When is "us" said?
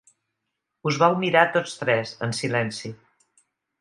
0.91-0.95